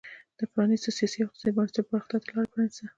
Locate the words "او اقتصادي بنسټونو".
1.21-1.87